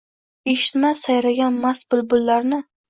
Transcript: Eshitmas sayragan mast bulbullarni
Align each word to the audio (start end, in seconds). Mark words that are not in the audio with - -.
Eshitmas 0.53 1.03
sayragan 1.09 1.63
mast 1.69 1.89
bulbullarni 1.93 2.67